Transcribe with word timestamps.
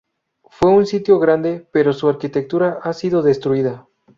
Fue 0.45 0.71
un 0.71 0.87
sitio 0.87 1.19
grande, 1.19 1.67
pero 1.71 1.93
su 1.93 2.09
arquitectura 2.09 2.79
ha 2.81 2.91
sido 2.91 3.21
destruida. 3.21 3.87